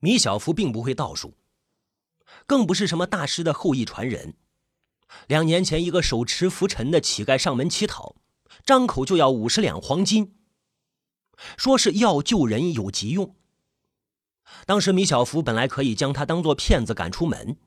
[0.00, 1.34] 米小福并不会道术，
[2.46, 4.34] 更不是什么大师的后裔传人。
[5.26, 8.16] 两年前，一个手持拂尘的乞丐上门乞讨，
[8.64, 10.36] 张口就要五十两黄金，
[11.56, 13.36] 说是要救人有急用。
[14.66, 17.58] 当时米小福本来可以将他当做骗子赶出门，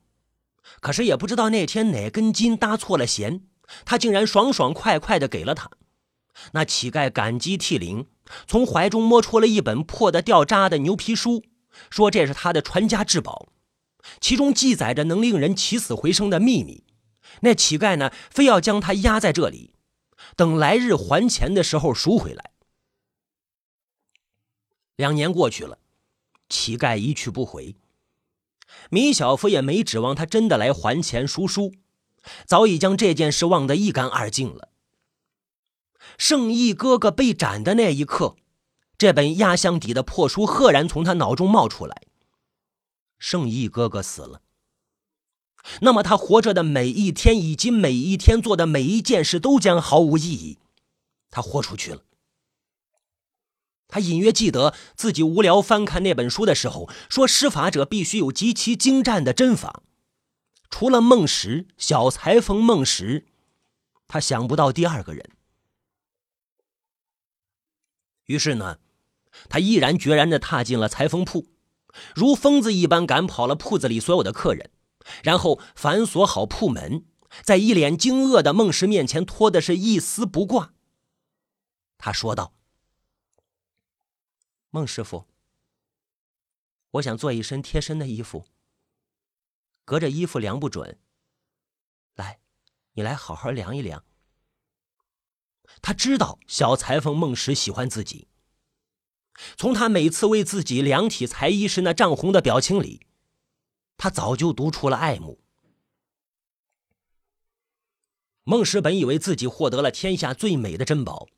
[0.80, 3.46] 可是也不知道那天哪根筋搭错了弦，
[3.84, 5.70] 他竟然爽爽快快的给了他。
[6.52, 8.08] 那乞丐感激涕零，
[8.46, 11.44] 从怀中摸出了一本破的掉渣的牛皮书，
[11.90, 13.48] 说这是他的传家之宝，
[14.20, 16.84] 其中记载着能令人起死回生的秘密。
[17.40, 19.74] 那乞丐呢，非要将他压在这里，
[20.36, 22.52] 等来日还钱的时候赎回来。
[24.96, 25.78] 两年过去了，
[26.48, 27.76] 乞丐一去不回，
[28.90, 31.72] 米小夫也没指望他真的来还钱赎书，
[32.46, 34.68] 早已将这件事忘得一干二净了。
[36.16, 38.36] 圣义哥哥被斩的那一刻，
[38.96, 42.02] 这本压箱底的破书赫然从他脑中冒出来。
[43.18, 44.42] 圣义哥哥死了。
[45.80, 50.58] 那么他活着的每一天，以及每一天做的每一件事，都将毫无意义。
[51.30, 52.02] 他豁出去了。
[53.88, 59.82] 他隐约记得自己无聊翻看那本书的时候，说施法者必须有极其精湛的针法。
[60.68, 63.26] 除了孟石，小裁缝孟石，
[64.06, 65.30] 他想不到第二个人。
[68.26, 68.78] 于是呢，
[69.48, 71.46] 他毅然决然的踏进了裁缝铺，
[72.14, 74.70] 如疯子一般赶跑了铺子里所有的客人。
[75.22, 77.04] 然后反锁好铺门，
[77.42, 80.72] 在一脸惊愕的孟石面前脱的是一丝不挂。
[81.98, 82.54] 他说道
[84.70, 85.26] ：“孟师傅，
[86.92, 88.46] 我想做一身贴身的衣服，
[89.84, 90.98] 隔着衣服量不准。
[92.14, 92.40] 来，
[92.94, 94.04] 你来好好量一量。”
[95.82, 98.28] 他知道小裁缝孟石喜欢自己，
[99.56, 103.06] 从他每次为自己量体裁衣时那涨红的表情里。
[103.96, 105.40] 他早就读出了爱慕。
[108.42, 111.28] 孟石本以为自己获得了天下最美的珍宝，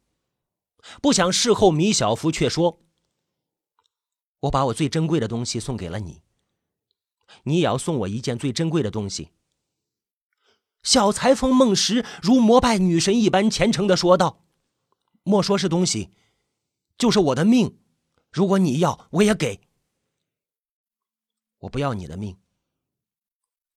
[1.01, 2.81] 不想事后米小福却说
[4.41, 6.23] ：“我把我最珍贵的东西送给了你，
[7.45, 9.31] 你也要送我一件最珍贵的东西。”
[10.83, 14.45] 小裁缝孟石如膜拜女神一般虔诚的说道
[15.23, 16.11] ：“莫说是东西，
[16.99, 17.79] 就是我的命，
[18.37, 19.67] 如果你要，我也给。
[21.61, 22.39] 我不要你的命。”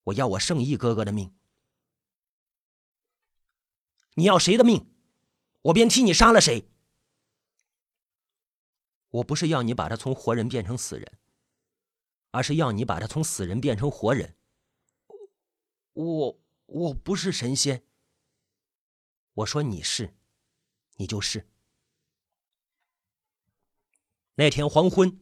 [0.09, 1.31] 我要我圣义哥哥的命，
[4.15, 4.91] 你要谁的命，
[5.61, 6.67] 我便替你杀了谁。
[9.09, 11.19] 我不是要你把他从活人变成死人，
[12.31, 14.35] 而是要你把他从死人变成活人。
[15.93, 17.85] 我我不是神仙。
[19.33, 20.15] 我说你是，
[20.95, 21.47] 你就是。
[24.39, 25.19] 那天黄昏。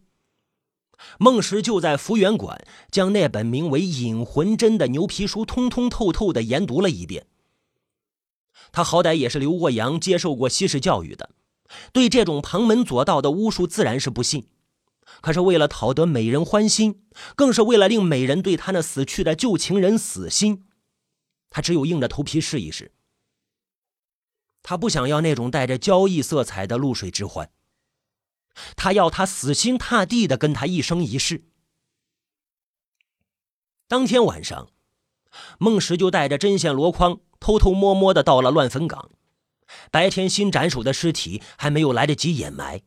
[1.17, 7.25] 孟石就在福源馆将那本名为《引魂针》的牛皮书通通透透的研读了一遍。
[8.71, 11.31] 他好歹也是留过洋、接受过西式教育的，
[11.91, 14.49] 对这种旁门左道的巫术自然是不信。
[15.21, 17.01] 可是为了讨得美人欢心，
[17.35, 20.67] 更是为了令美人对他那死去的旧情人死心，
[21.49, 22.91] 他只有硬着头皮试一试。
[24.61, 27.49] 他不想要那种带着交易色彩的露水之欢。
[28.75, 31.43] 他要他死心塌地的跟他一生一世。
[33.87, 34.69] 当天晚上，
[35.57, 39.09] 孟石就带着针线箩筐，偷偷摸摸的到了乱坟岗。
[39.91, 42.81] 白天新斩首的尸体还没有来得及掩埋，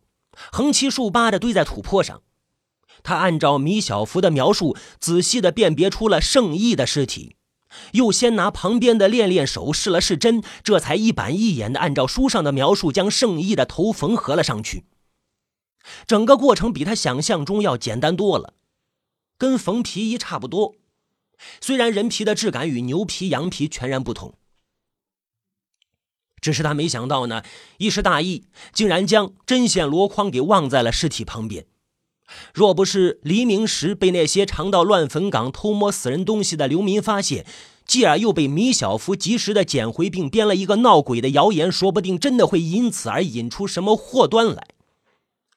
[0.51, 2.23] 横七竖八的堆在土坡上。
[3.03, 7.37] 他按照米小福的描述，仔细的辨别出了圣义的尸体，
[7.93, 14.85] 又先拿旁边的练练手试了试针，这才一板一眼的按照书上的描述，将圣义的头缝合了上去。
[16.07, 18.55] 整个过程比他想象中要简单多了，
[19.39, 20.77] 跟缝皮衣差不多。
[21.61, 24.35] 虽然人皮的质感与牛皮、羊皮全然不同，
[26.41, 27.43] 只是他没想到呢，
[27.79, 31.67] 一时大意，竟然将针线箩筐给忘在了尸体旁边。
[32.55, 37.45] 若不是黎明时被那些常到乱坟岗偷摸死人东西的流民发现，
[37.85, 44.69] 继而又被米小福及时的捡回，并编了一个闹鬼的谣言，说不定真的会因此而引出什么祸端来。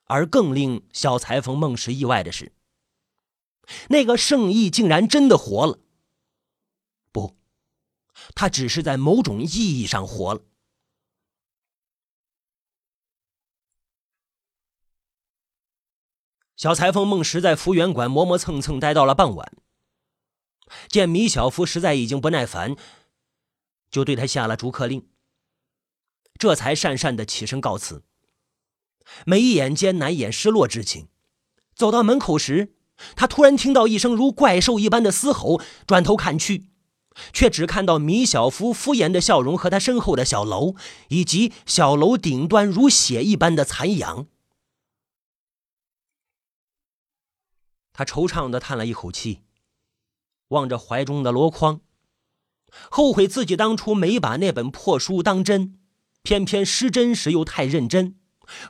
[0.06, 2.52] 而更令小裁缝孟石意外的是，
[3.90, 5.80] 那个圣意竟然真的活了。
[7.12, 7.38] 不，
[8.36, 10.42] 他只是在某种意义上活了。
[16.56, 19.58] 小裁缝孟石在福源馆磨磨蹭蹭待到了傍晚，
[20.88, 22.76] 见米小福实在已经不耐烦，
[23.90, 25.10] 就对他下了逐客令，
[26.40, 28.06] 这才讪讪的起身告辞。
[29.26, 31.08] 眉眼间难掩失落之情，
[31.76, 32.74] 走到门口时，
[33.16, 36.70] 他突然听到一声如怪兽一般的嘶吼，转头看去，
[37.32, 40.76] 却只看到米小福敷衍的笑容和他身后的小楼，
[41.10, 44.28] 以及小楼顶端如血一般的残阳。
[47.92, 49.42] 他惆怅的叹了一口气，
[50.48, 51.82] 望着怀中的箩筐，
[52.90, 55.80] 后悔自己当初没把那本破书当真，
[56.24, 58.16] 偏偏失真时又太认真，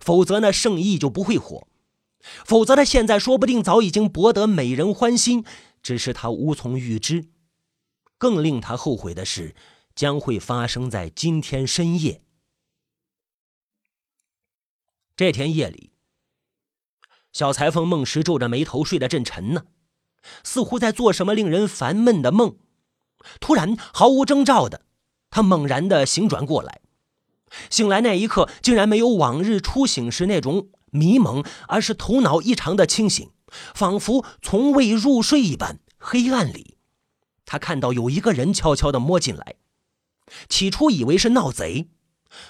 [0.01, 1.67] 否则那圣意就不会火。
[2.45, 5.43] 否则，他现在说不定早已经博得美人欢心，
[5.81, 7.29] 只是他无从预知。
[8.17, 9.53] 更令他后悔的是，
[9.93, 12.21] 将会发生在今天深夜。
[15.17, 15.91] 这天夜里，
[17.33, 19.65] 小裁缝孟石皱着眉头睡得正沉呢，
[20.45, 22.57] 似乎在做什么令人烦闷的梦。
[23.41, 24.85] 突然，毫无征兆的，
[25.29, 26.82] 他猛然的醒转过来。
[27.69, 30.69] 醒来那一刻，竟然没有往日初醒时那种。
[30.95, 33.31] 迷蒙，而是头脑异常的清醒，
[33.73, 35.79] 仿佛从未入睡一般。
[35.97, 36.77] 黑暗里，
[37.47, 39.55] 他看到有一个人悄悄地摸进来。
[40.47, 41.89] 起初以为是闹贼，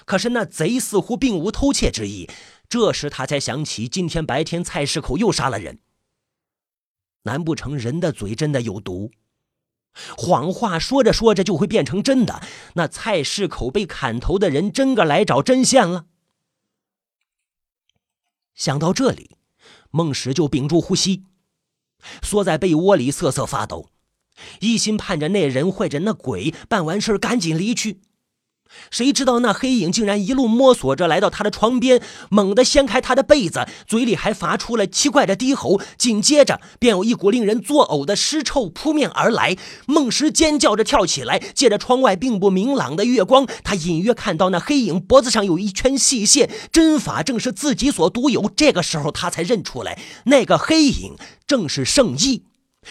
[0.04, 2.28] 可是那贼似乎并无偷窃之意。
[2.68, 5.78] 这时他才想起，今天白天菜市口又杀了人。
[7.22, 9.10] 难不成人的嘴真的有毒？
[10.16, 12.42] 谎话说着说着就会变成真的？
[12.74, 16.06] 那菜市口被砍头的人真个来找真相了？
[18.54, 19.30] 想到这里，
[19.90, 21.24] 孟石就屏住呼吸，
[22.22, 23.90] 缩在被窝里瑟瑟发抖，
[24.60, 28.00] 一心盼着那人或者那鬼办完事赶紧离去。
[28.90, 32.00] 谁知道那黑影竟然一路摸索着来到他的床边，
[32.30, 35.80] 猛地掀开他的被子，嘴里还发出了奇怪的低吼。
[35.96, 39.56] 紧接着，便有一股令人作呕的尸臭扑面而来。
[39.86, 48.50] 孟石尖叫着跳起来，借着窗外并不明朗的月光，他隐约看到那黑影脖子上有一圈细线，针法正是自己所独有。
[48.56, 51.16] 这个时候，他才认出来，那个黑影
[51.46, 52.44] 正是圣意。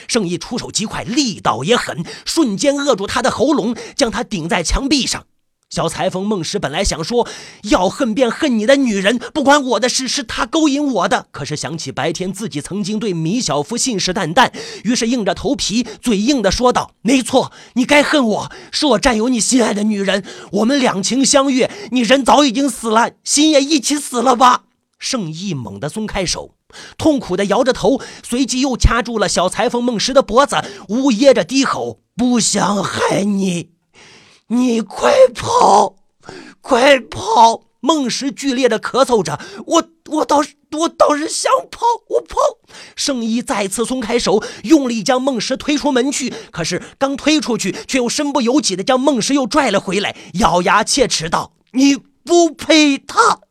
[0.07, 5.27] 圣意出手极快，力道也狠，瞬间扼住他的喉咙，将他顶在墙壁上。
[5.73, 7.27] 小裁缝孟石本来想说
[7.63, 11.25] 要恨便恨你的女人，不关我的事，是她勾引我的。
[11.31, 14.51] 可是想起白天自己曾经对米小夫信誓旦旦，
[14.83, 20.23] 于是硬着头皮，嘴硬的说道：“没错，你该恨我，是我占有你心爱的女人。
[20.51, 24.65] 我们两情相悦，你人早已经死了，心也一起死了吧。”
[24.99, 26.51] 盛义猛地松开手，
[26.99, 30.57] 痛苦的摇着头，随即又掐住了小裁缝孟石的脖子，
[30.89, 33.71] 呜咽着低吼：“不想害你。”
[34.47, 35.95] 你快跑，
[36.61, 37.63] 快跑！
[37.79, 42.37] 孟石剧烈的咳嗽着，我我倒是我倒是想跑，我跑。
[42.95, 46.33] 圣衣再次松开手，用力将孟石推出门去。
[46.51, 53.41] 可是刚推出去，却又身不由己的将孟石又拽了回来，咬牙切齿道：“你不配他，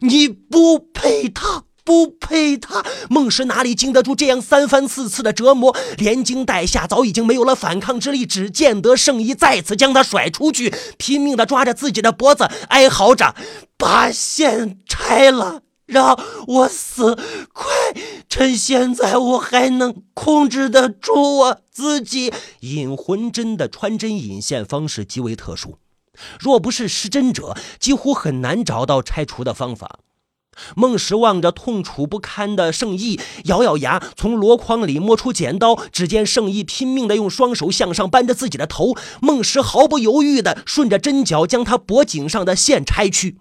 [0.00, 8.26] 你不配他。”不配他，孟石哪里经得住这样三番四次的折磨，连惊带吓，早已经没有了反抗之力。
[8.26, 13.36] 只见得圣衣再次将他甩出去，拼命的抓着自己的脖子，哀嚎着
[13.78, 16.18] ：“把线拆了，让
[16.48, 17.14] 我死！
[17.52, 17.70] 快，
[18.28, 25.78] 趁现在我还能控制得住我自己。”引魂针的穿针引线方式极为特殊，
[26.40, 30.00] 若不是失针者，几乎很难找到拆除的方法。
[30.74, 35.76] 孟石望着痛楚不堪的圣意，咬咬牙，从箩筐里摸出剪刀。
[35.92, 43.38] 只见圣意拼命地用双手向上扳着自己的头，孟石毫不犹豫地顺着针脚将他脖颈上的线拆去。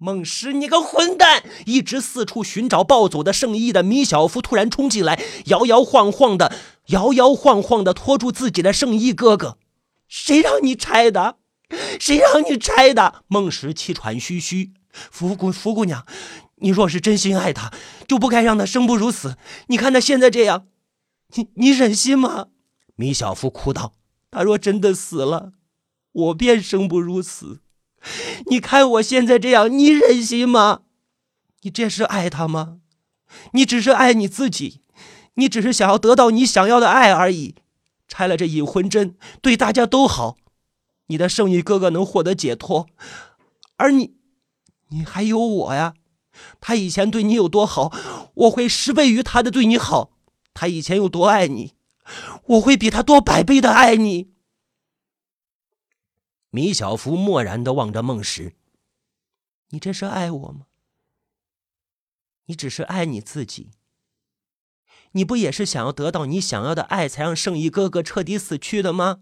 [0.00, 1.42] 孟石，你个混蛋！
[1.66, 6.52] 一直四处寻找暴走的圣意的米小夫突然冲进来，摇摇晃晃的，
[6.90, 9.58] 摇摇晃晃的拖住自己的圣意哥哥。
[10.06, 11.38] 谁让你拆的？
[11.98, 13.24] 谁让你拆的？
[13.26, 14.72] 孟石气喘吁吁。
[15.10, 16.06] 福姑福姑娘，
[16.56, 17.72] 你若是真心爱他，
[18.06, 19.36] 就不该让他生不如死。
[19.68, 20.66] 你看他现在这样，
[21.34, 22.48] 你你忍心吗？
[22.96, 23.92] 米小福哭道
[24.30, 25.52] ：“他若真的死了，
[26.12, 27.60] 我便生不如死。
[28.46, 30.80] 你看我现在这样，你忍心吗？
[31.62, 32.78] 你这是爱他吗？
[33.52, 34.80] 你只是爱你自己，
[35.34, 37.54] 你只是想要得到你想要的爱而已。
[38.08, 40.36] 拆了这引魂针，对大家都好，
[41.06, 42.86] 你的圣意哥哥能获得解脱，
[43.76, 44.14] 而你。”
[44.88, 45.94] 你还有我呀，
[46.60, 47.92] 他以前对你有多好，
[48.34, 50.12] 我会十倍于他的对你好。
[50.54, 51.74] 他以前有多爱你，
[52.44, 54.32] 我会比他多百倍的爱你。
[56.50, 58.56] 米小福漠然的望着孟石，
[59.68, 60.66] 你这是爱我吗？
[62.46, 63.70] 你只是爱你自己。
[65.12, 69.20] 你不也是想要得到你想要的爱，才让圣义哥哥彻底死去的吗？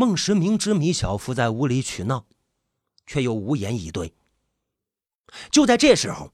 [0.00, 2.24] 孟石明知米小福在无理取闹，
[3.06, 4.14] 却又无言以对。
[5.50, 6.32] 就在这时候，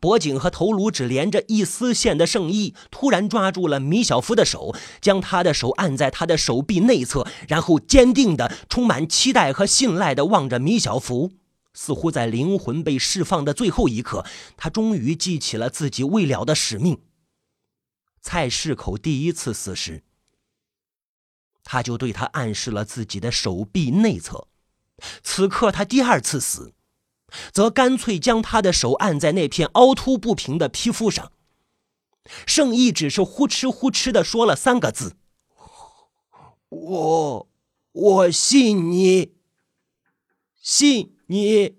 [0.00, 11.32] 脖颈和头颅只连着一丝线的圣意突然抓住了米小福的手，将他的手按在他的手臂内侧，然后坚定的、充满期待和信赖的望着米小福。
[11.74, 14.24] 似乎在灵魂被释放的最后一刻，
[14.56, 17.02] 他终于记起了自己未了的使命。
[18.22, 20.02] 蔡世口第一次死时，
[21.64, 24.48] 他就对他暗示了自己的手臂内侧；
[25.22, 26.72] 此刻他第二次死，
[27.52, 31.32] 则干脆将他的手按在那片凹凸不平的皮肤上。
[32.46, 35.16] 圣意只是呼哧呼哧的说了三个字
[36.68, 37.48] ：“我，
[37.92, 39.32] 我信你，
[40.60, 41.76] 信。”你，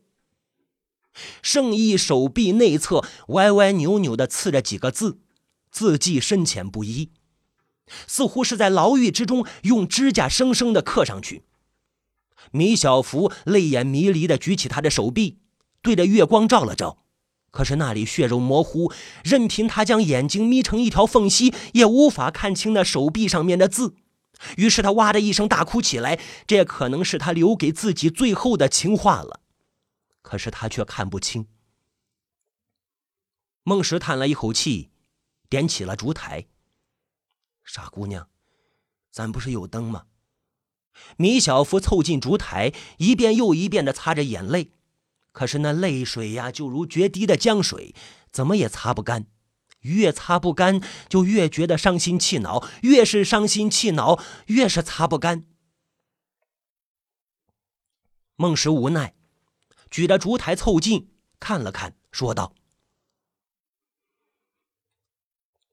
[1.41, 5.19] 圣意手臂内侧歪歪扭扭的刺着几个字，
[5.69, 7.11] 字迹深浅不一，
[8.07, 11.43] 似乎是在牢狱之中用指甲生生的刻上去。
[12.51, 15.39] 米小福泪眼迷离的举起他的手臂，
[15.81, 17.03] 对着月光照了照，
[17.51, 18.91] 可是那里血肉模糊，
[19.23, 23.95] 任凭他将眼睛眯成一条缝隙，也无法看清那手臂上面的字。
[24.57, 29.41] 于是他哇的一声大哭起来，这可能是他留给自己最后的情话了。
[30.23, 31.45] 可是他却看不清。
[33.63, 34.89] 孟石叹了一口气，
[35.47, 36.47] 点起了烛台。
[37.73, 38.27] 傻姑娘，
[39.11, 40.07] 咱不是有灯吗？
[41.15, 44.73] 米小福凑近烛台，一遍又一遍的擦着眼泪，
[45.31, 47.95] 可是那泪水呀，就如决堤的江水，
[48.29, 49.27] 怎么也擦不干。
[49.83, 55.45] 越擦不干，就越觉得伤心气恼；越是伤心气恼，越是擦不干。
[58.35, 59.15] 孟石无奈。
[59.89, 61.09] 举着烛台凑近
[61.39, 62.53] 看了看，说道：“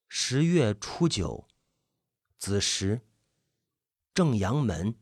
[0.06, 1.47] 十月初九，
[2.38, 3.06] 子时，
[4.14, 4.96] 正阳门，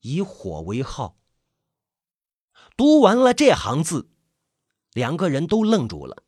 [0.00, 1.16] 以火为号。”
[2.76, 4.10] 读完了这行字，
[4.92, 6.24] 两个人都愣住了。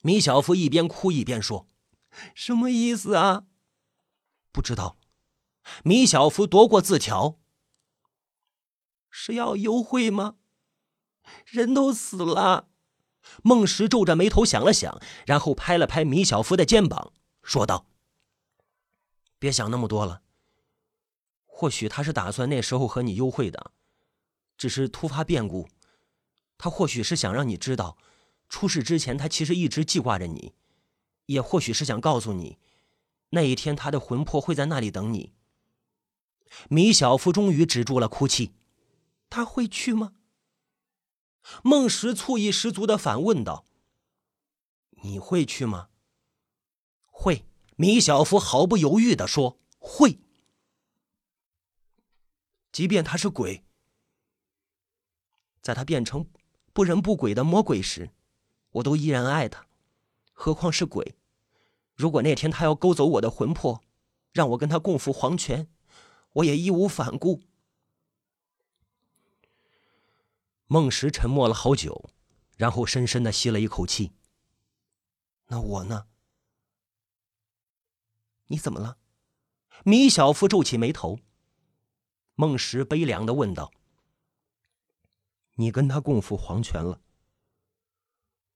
[0.00, 1.68] 米小福一边哭一边说
[2.34, 3.46] ：“什么意思啊？”
[4.52, 4.98] 不知道。
[5.82, 7.40] 米小福夺过字条
[9.08, 10.36] ：“是要幽会吗？”
[11.46, 12.68] 人都死了，
[13.42, 17.86] 孟石皱着眉头想了想，然后拍了拍米小福的肩膀，说道
[19.38, 20.22] ：“别想那么多了。
[21.46, 23.72] 或许他是打算那时候和你幽会的，
[24.56, 25.68] 只是突发变故。
[26.58, 27.96] 他或许是想让你知道，
[28.48, 30.54] 出事之前他其实一直记挂着你，
[31.26, 32.58] 也或许是想告诉你，
[33.30, 35.32] 那一天他的魂魄会在那里等你。”
[36.68, 38.52] 米小夫终于止住了哭泣。
[39.30, 40.12] 他会去吗？
[41.62, 43.64] 孟石醋意十足的反问道
[45.02, 45.88] ：“你会去吗
[47.10, 47.44] ？”“会。”
[47.76, 50.20] 米小福毫不犹豫的说：“会。”
[52.70, 53.64] 即便他是鬼，
[55.62, 56.28] 在他变成
[56.72, 58.10] 不人不鬼的魔鬼时，
[58.70, 59.66] 我都依然爱他。
[60.32, 61.16] 何况是鬼？
[61.94, 63.82] 如果那天他要勾走我的魂魄，
[64.32, 65.68] 让我跟他共赴黄泉，
[66.32, 67.42] 我也义无反顾。
[70.66, 72.10] 孟石沉默了好久，
[72.56, 74.12] 然后深深的吸了一口气。
[75.46, 76.06] 那我呢？
[78.46, 78.98] 你怎么了？
[79.84, 81.18] 米小福皱起眉头。
[82.34, 83.72] 孟石悲凉的问道
[85.56, 87.00] ：“你跟他共赴黄泉了，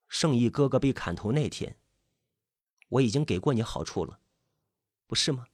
[0.08, 1.78] 圣义哥哥被砍头那天，
[2.90, 4.20] 我已经给过你好处了。”
[5.08, 5.46] 不是吗？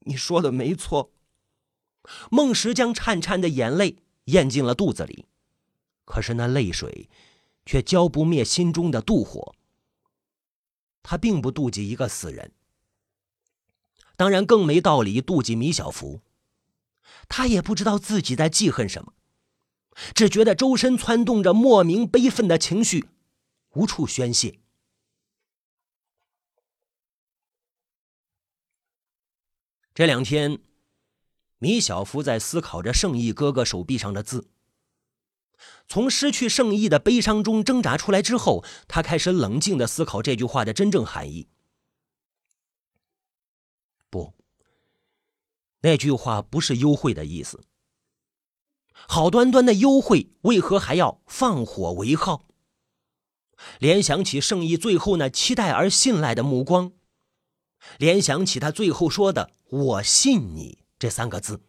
[0.00, 1.12] 你说的没错。
[2.30, 5.26] 孟石将颤颤的眼泪咽进了肚子里，
[6.04, 7.08] 可是那泪水
[7.66, 9.54] 却浇不灭心中的妒火。
[11.02, 12.52] 他并不妒忌一个死人，
[14.16, 16.22] 当然更没道理妒忌米小福。
[17.28, 19.14] 他也不知道自己在记恨什么，
[20.14, 23.08] 只觉得周身窜动着莫名悲愤的情绪，
[23.74, 24.60] 无处宣泄。
[29.94, 30.58] 这两天，
[31.62, 34.48] 米小福在思考着圣意哥哥手臂上的字。
[35.86, 41.46] 从失去圣意的悲伤中挣扎出来之后，他开始冷静的思考这句话的真正含义。
[44.10, 44.34] 不，
[45.82, 47.62] 那句话不是幽会的意思。
[48.92, 52.48] 好端端的幽会，为何还要放火为号？
[53.78, 56.90] 联想起圣意最后那期待而信赖的目光。
[57.98, 61.60] 联想起他最后说的“我信你”这三个字，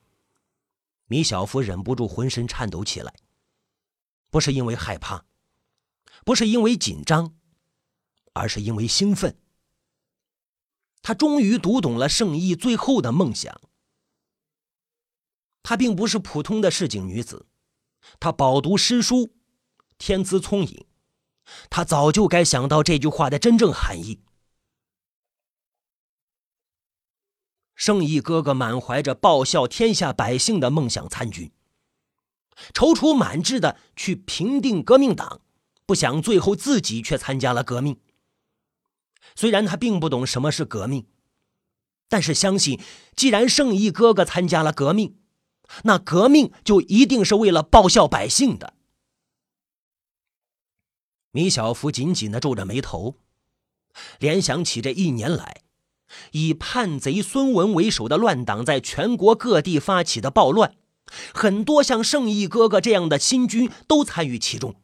[1.08, 3.16] 米小福忍不住浑身颤抖起来。
[4.30, 5.26] 不是因为害怕，
[6.24, 7.36] 不是因为紧张，
[8.34, 9.36] 而是因为兴奋。
[11.02, 13.60] 他终于读懂了圣意最后的梦想。
[15.64, 17.48] 她并不是普通的市井女子，
[18.20, 19.34] 她饱读诗书，
[19.98, 20.86] 天资聪颖，
[21.72, 24.22] 她早就该想到这句话的真正含义。
[27.76, 31.52] 圣意哥哥满怀着报效天下百姓的梦想参军，
[32.74, 35.42] 踌躇满志的去平定革命党，
[35.86, 38.00] 不想最后自己却参加了革命。
[39.36, 41.08] 虽然他并不懂什么是革命，
[42.08, 42.80] 但是相信，
[43.16, 45.18] 既然圣意哥哥参加了革命，
[45.84, 48.76] 那革命就一定是为了报效百姓的。
[51.32, 53.18] 米小福紧紧的皱着眉头，
[54.20, 55.63] 联想起这一年来。
[56.32, 60.76] 以叛贼孙文为首的乱党在全国各地发起的暴乱，
[61.34, 64.76] 很多像圣义哥哥这样的新军都参与其中。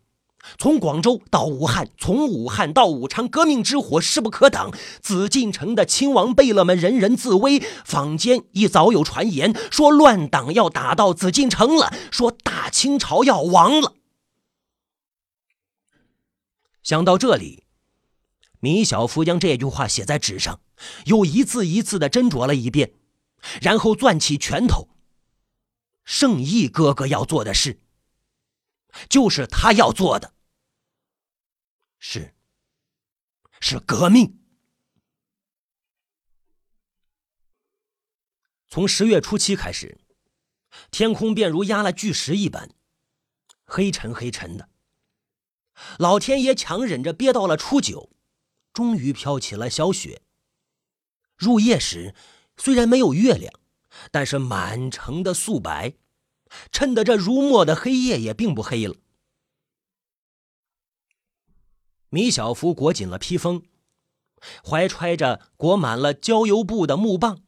[0.58, 4.72] 从广州到武汉，从武汉到武昌，革命之火势不可挡。
[5.02, 13.94] 紫禁城的亲王贝勒们人人自危，坊间亦早有传言说乱党要打到紫禁城了，说大清朝要亡了。
[16.82, 17.66] 想到这里。
[18.62, 20.60] 米小福将这句话写在纸上，
[21.06, 22.94] 又一次一次的斟酌了一遍，
[23.62, 24.90] 然后攥起拳头。
[26.04, 27.82] 圣义哥哥要做的事，
[29.10, 30.34] 就是他要做的，
[32.00, 32.34] 是，
[33.60, 34.40] 是革命。
[38.68, 40.00] 从十月初七开始，
[40.92, 42.70] 天空便如压了巨石一般，
[43.66, 44.70] 黑沉黑沉的。
[45.98, 48.12] 老天爷强忍着憋到了初九。
[48.72, 50.22] 终于飘起了小雪。
[51.40, 52.14] 入夜时，
[52.58, 53.52] 虽然没有月亮，
[54.12, 55.94] 但是满城的素白，
[56.72, 58.96] 衬得这如墨的黑夜也并不黑了。
[62.10, 63.64] 米小福裹紧了披风，
[64.64, 67.42] 怀揣着裹满了焦油布的木棒，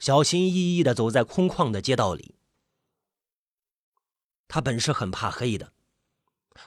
[0.00, 2.34] 小心翼翼的走在空旷的街道里。
[4.48, 5.72] 他本是很怕黑的，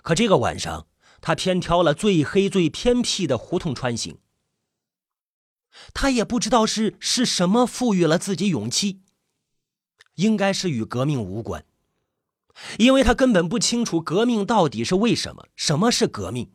[0.01, 0.87] 可这个晚上。
[1.23, 4.17] 他偏挑了最黑、最偏僻的胡同穿行。
[5.93, 9.01] 他也不知道是是什么赋予了自己勇气，
[10.15, 11.63] 应该是与革命无关，
[12.77, 16.51] 因为他根本不清楚革命到底是为什么，什么是革命。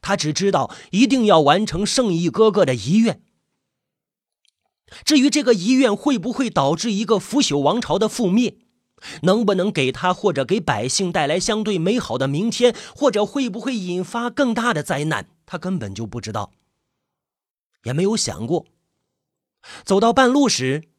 [0.00, 3.22] 他只知道一定要完成圣意哥哥的遗愿。
[5.04, 8.58] 至于这个遗愿会不会导致一个腐朽王朝的覆灭？
[9.22, 15.26] 能不能给他或者给百姓带来相对美好的明天，或者会不会引发更大的灾难？
[15.44, 16.52] 他根本就不知道，
[17.82, 18.66] 也没有想过。
[19.84, 20.90] 走到半路时，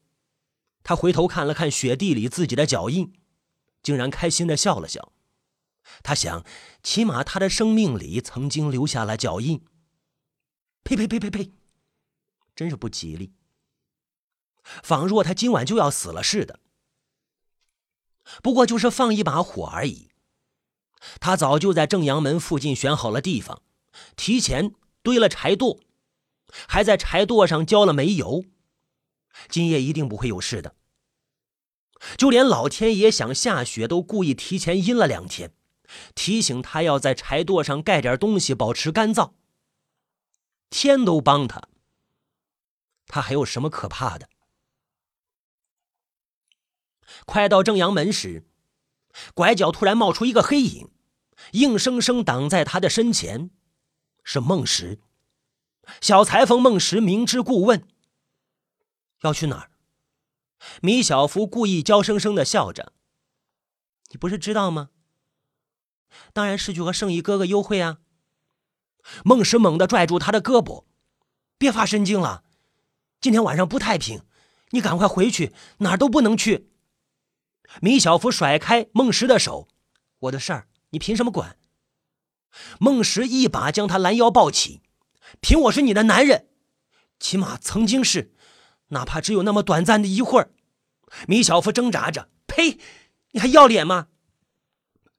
[0.82, 3.12] 他回头看了看雪地里自己的脚印，
[3.82, 5.12] 竟然开心的笑了笑。
[6.02, 6.44] 他想，
[6.82, 9.64] 起码他的生命里曾经留下了脚印。
[10.82, 11.52] 呸呸呸呸呸！
[12.54, 13.32] 真是不吉利，
[14.62, 16.60] 仿若他今晚就要死了似的。
[18.42, 20.08] 不过就是放一把火而已。
[21.20, 23.62] 他早就在正阳门附近选好了地方，
[24.16, 25.80] 提前堆了柴垛，
[26.68, 28.44] 还在柴垛上浇了煤油。
[29.48, 30.74] 今夜一定不会有事的。
[32.16, 35.54] 就连老天爷想下雪，都故意提前阴了两天，
[36.14, 39.32] 提醒他要在柴垛上盖点东西，保持干燥。
[40.70, 41.68] 天都帮他，
[43.06, 44.28] 他还有什么可怕的？
[47.26, 48.44] 快到正阳门时，
[49.34, 50.90] 拐角突然冒出一个黑影，
[51.52, 53.50] 硬生生挡在他的身前，
[54.24, 55.00] 是孟石。
[56.00, 57.86] 小裁缝孟石明知故问
[59.22, 59.70] ：“要去哪儿？”
[60.80, 62.92] 米小福故意娇生生的笑着
[64.10, 64.90] ：“你不是知道吗？
[66.32, 67.98] 当然是去和圣义哥哥幽会啊！”
[69.24, 70.84] 孟石猛地拽住他的胳膊
[71.58, 72.44] ：“别发神经了，
[73.20, 74.22] 今天晚上不太平，
[74.70, 76.70] 你赶快回去，哪儿都不能去。”
[77.82, 79.68] 米小福甩开孟石的手
[80.20, 81.58] ：“我的事儿，你凭什么管？”
[82.78, 84.80] 孟石一把将他拦腰抱起
[85.40, 86.46] ：“凭我是你的男人，
[87.18, 88.32] 起码曾经是，
[88.88, 90.50] 哪怕只有那么短暂的一会儿。”
[91.28, 92.78] 米小福挣扎着：“呸！
[93.32, 94.08] 你还要脸吗？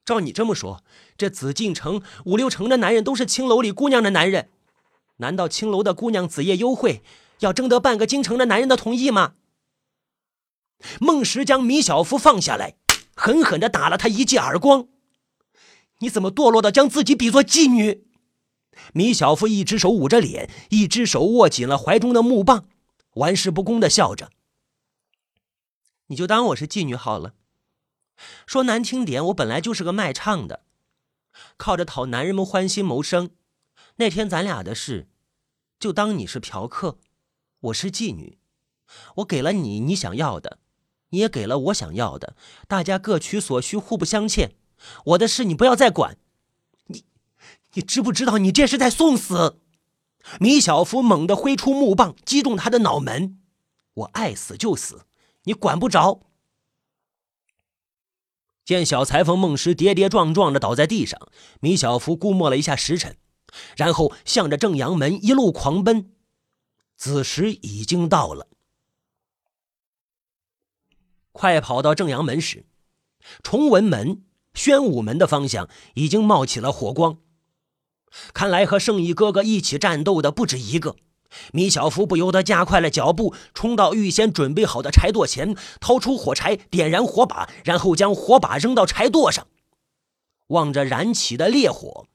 [0.04, 0.84] 照你这么说，
[1.18, 4.50] 这紫禁城五六成的男人都是青楼里姑娘的男人，
[5.18, 7.02] 难道青楼的姑娘子夜幽会
[7.40, 9.34] 要征得半个京城的男人的同意吗？”
[11.00, 12.76] 孟石将米小福放下来，
[13.16, 14.88] 狠狠的打了他一记耳光。
[16.00, 18.05] 你怎么堕落到将自己比作妓女？
[18.94, 22.68] 米小夫一只手捂着脸，一只手握紧了怀中的木棒，
[23.16, 24.30] 玩世不恭的笑着。
[26.08, 27.34] 你就当我是妓女好了。
[28.46, 30.64] 说难听点，我本来就是个卖唱的，
[31.58, 33.32] 靠着讨男人们欢心谋生。
[33.98, 35.08] 那天咱俩的事，
[35.80, 37.00] 就当你是嫖客，
[37.60, 38.38] 我是妓女，
[39.16, 40.60] 我给了你你想要的，
[41.10, 42.36] 你也给了我想要的，
[42.68, 44.56] 大家各取所需，互不相欠。
[45.06, 46.18] 我的事你不要再管。
[47.76, 49.60] 你，知不知道你这是在送死？
[50.40, 53.40] 米小福猛地挥出木棒，击中他的脑门。
[53.94, 55.06] 我爱死就死，
[55.44, 56.22] 你管不着。
[58.66, 61.20] 见小裁缝孟石跌跌撞撞的倒在地上，
[61.60, 63.16] 米小福估摸了一下时辰，
[63.78, 66.12] 然后向着正阳门一路狂奔。
[66.98, 68.48] 子时已经到了，
[71.34, 72.66] 快跑到正阳门时，
[73.44, 77.20] 崇文门、宣武门的方向已经冒起了火光。
[78.34, 80.96] 看来和圣义哥哥一起战斗的不止一个。
[81.52, 89.48] 米小福不由得加快了脚步，冲到预先准备好的柴垛前，掏出火柴，点燃火把，然后将火把扔到柴垛上，
[90.48, 92.08] 望着燃起的烈火，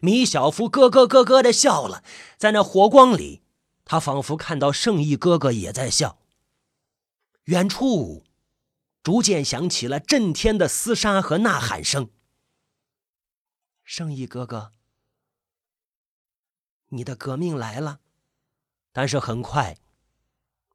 [0.00, 2.02] 米小福咯咯咯咯的笑了，
[2.36, 3.42] 在那火光里。
[3.84, 6.18] 他仿佛看到圣义哥哥也在笑。
[7.44, 8.24] 远处，
[9.04, 12.10] 逐渐响起了震天的厮杀和呐喊声。
[13.84, 14.72] 圣义哥哥，
[16.88, 18.00] 你的革命来了。
[18.92, 19.76] 但是很快，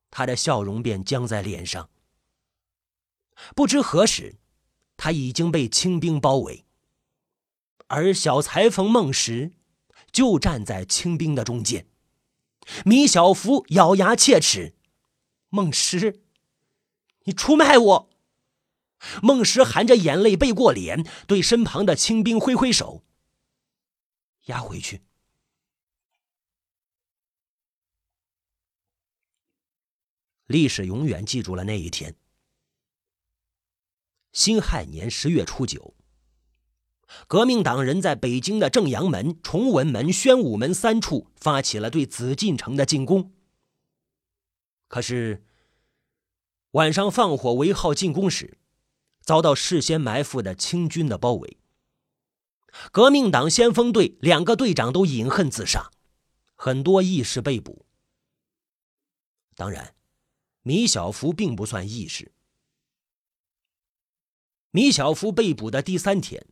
[0.10, 1.90] 他的笑容便僵在脸上。
[3.56, 4.38] 不知何时，
[4.96, 6.66] 他已经被清兵包围，
[7.88, 9.54] 而小裁缝孟石
[10.12, 11.88] 就站在清兵的中间。
[12.86, 14.76] 米小福咬牙切齿
[15.50, 16.22] ：“孟石，
[17.24, 18.10] 你出卖我！”
[19.24, 23.04] 孟石含着眼泪背过脸，对身旁的清兵挥挥手
[24.46, 25.02] ：“押回去。”
[30.52, 32.16] 历史永远记住了那一天。
[34.32, 35.96] 辛亥年十月初九。
[37.28, 43.34] 革命党人在北京的正阳门、崇文门、宣武门三处发起了对紫禁城的进攻。
[44.88, 45.44] 可是
[46.72, 48.58] 晚上放火为号进攻时，
[49.22, 51.58] 遭到事先埋伏的清军的包围。
[52.94, 55.92] 革命党先锋队两个队长都饮恨自杀，
[56.56, 57.86] 很多义士被捕。
[59.56, 59.94] 当然，
[60.64, 62.32] 米小福并不算义士。
[64.72, 66.48] 米小福被捕的第三天。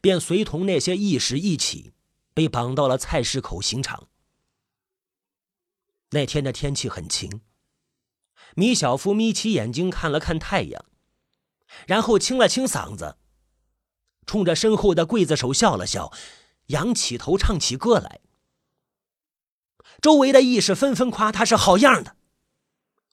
[0.00, 1.92] 便随同那些义士一起
[2.32, 4.08] 被绑到了菜市口刑场。
[6.10, 7.42] 那天的天气很晴，
[8.54, 10.84] 米小福眯起眼睛看了看太阳，
[11.86, 13.18] 然后清了清嗓子，
[14.26, 16.10] 冲着身后的刽子手笑了笑，
[16.68, 18.20] 仰起头唱起歌来。
[20.00, 22.16] 周围的义士纷纷夸他是好样的，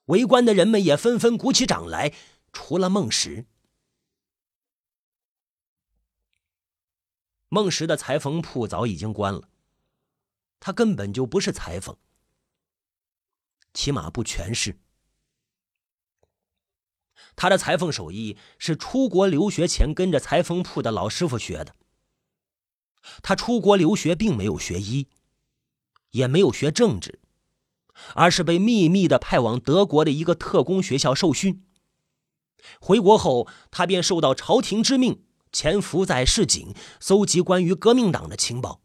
[0.06, 2.12] 围观的人们也纷纷鼓起掌来，
[2.52, 3.46] 除了孟石。
[7.48, 9.48] 孟石的裁缝铺早已经关了，
[10.58, 11.96] 他根本就不是裁缝，
[13.74, 14.78] 起码不全是。
[17.36, 21.76] 他的裁缝手艺是出国留学前跟着裁缝铺的老师傅学的。
[23.22, 25.08] 他出国留学并没有学医，
[26.10, 27.21] 也没有学政治，
[28.14, 31.64] 而是被秘密的派往德国的一个特工学校受训。
[32.80, 35.24] 回国后，他便受到朝廷之命。
[35.54, 38.80] 潜伏在市井，搜集关于革命党的情报。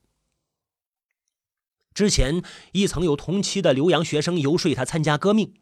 [1.93, 2.43] 之前
[2.73, 5.53] 亦曾有同期的留洋学生游说他参加革命，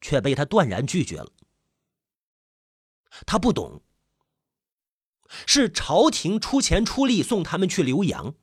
[0.00, 1.32] 却被他断然拒绝了。
[3.26, 3.82] 他不懂，
[5.44, 8.36] 是朝廷出钱出力送他们去留洋，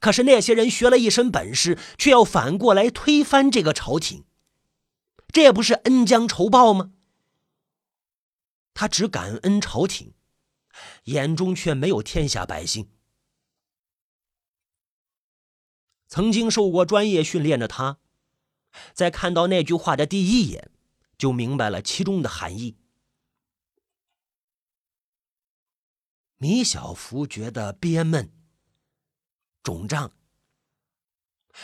[0.00, 4.24] 可是那些人学了一身本事，却要反过来推翻这个朝廷，
[5.28, 6.92] 这不是恩将仇报吗？
[8.74, 10.14] 他只感恩朝廷。
[11.04, 12.90] 眼中却没有天下百姓。
[16.06, 17.98] 曾经受过专业训练的他，
[18.92, 20.70] 在看到那句话的第一眼，
[21.16, 22.76] 就明白了其中的含义。
[26.36, 28.30] 米小福觉得憋闷、
[29.68, 30.12] 肿胀，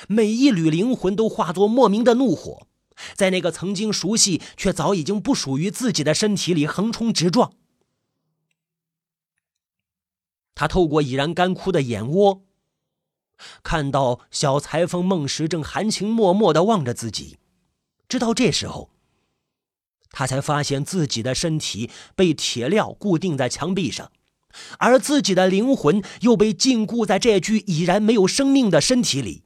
[0.09, 2.67] 每一缕灵魂都化作莫名的怒火，
[3.14, 7.55] 在那个曾经熟悉却早已经不属于自己的身体里横冲直撞。
[10.55, 12.45] 他透过已然干枯的眼窝，
[13.62, 17.38] 看到小裁缝孟石正含情脉脉的望着自己。
[18.07, 18.90] 直到这时候，
[20.11, 24.12] 他才发现自己的身体被铁镣固定在墙壁上，
[24.79, 29.45] 而自己的灵魂又被禁锢在这具已然没有生命的身体里。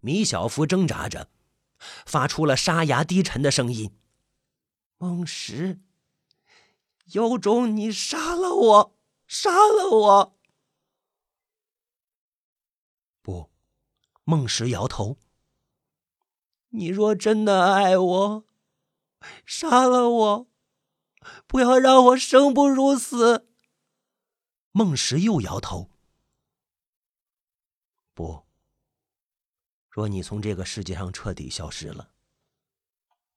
[0.00, 1.30] 米小福挣扎着，
[2.04, 3.96] 发出了沙哑低沉的声音
[4.98, 5.80] ：“孟石。”
[7.12, 10.38] 有种，你杀了我，杀了我！
[13.20, 13.50] 不，
[14.24, 15.18] 孟石摇头
[16.70, 18.44] ：“你若真的爱我，
[19.44, 20.46] 杀了我，
[21.46, 23.48] 不要让我生不如死。”
[24.72, 25.90] 孟石又摇头
[28.14, 28.44] ：“不，
[29.88, 32.12] 若你从这个世界上彻底消失了，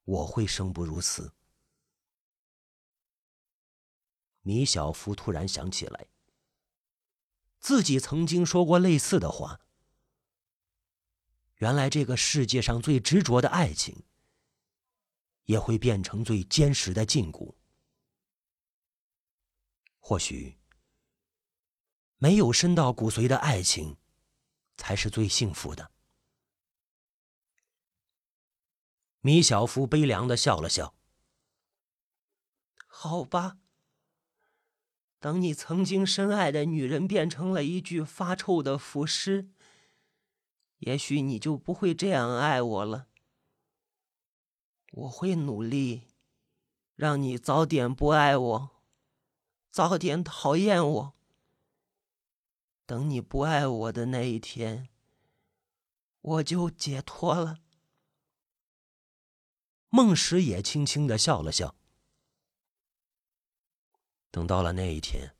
[0.04, 1.34] 我会生不如死。”
[4.42, 6.08] 米小福突然想起来，
[7.60, 9.60] 自己曾经说过类似的话。
[11.56, 14.06] 原来这个世界上最执着的爱情，
[15.44, 17.57] 也会变成最坚实的禁锢。
[20.10, 20.56] 或许，
[22.16, 23.98] 没有深到骨髓的爱情，
[24.78, 25.92] 才是最幸福的。
[29.20, 30.96] 米小福悲凉的笑了笑。
[32.88, 33.58] 好吧，
[35.20, 39.50] 等你曾经深爱的女人变成了一具发臭的腐尸。
[40.78, 43.10] 也许你就不会这样爱我了。
[44.94, 46.04] 我会努力，
[46.96, 48.77] 让你早点不爱我，
[49.78, 51.14] 早点讨厌我。
[52.88, 54.90] 等你不爱我的那一天，
[56.20, 57.60] 我就解脱了。
[59.90, 61.76] 孟石也轻轻的笑了笑。
[64.32, 65.36] 等到了那一天，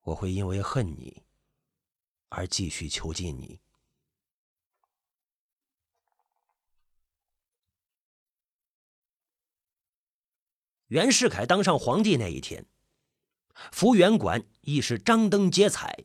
[0.00, 1.22] 我会因为恨你。
[2.30, 3.60] 而继续囚禁你。
[10.88, 12.64] 袁世凯当上皇帝那一天，
[13.72, 16.04] 福源馆亦是张灯结彩。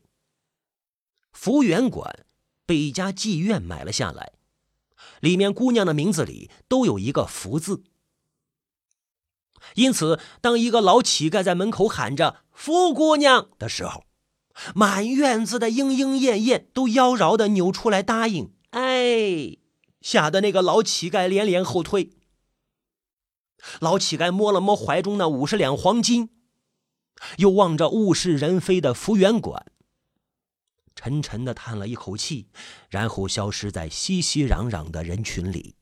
[1.32, 2.26] 福源馆
[2.66, 4.32] 被一家妓院买了下来，
[5.20, 7.84] 里面姑娘的名字里都有一个“福”字，
[9.76, 14.04] 因此，当一个老乞丐在门口喊着“福姑娘”的时候，
[14.74, 19.58] 满院子的莺莺燕燕都妖娆的扭出来答应，哎，
[20.00, 22.10] 吓得那个老乞丐连连后退。
[23.80, 26.30] 老乞丐摸了摸怀中那五十两黄金，
[27.38, 29.66] 又望着物是人非的福源馆，
[30.94, 32.48] 沉沉的叹了一口气，
[32.90, 35.76] 然后消失在熙熙攘攘的人群里。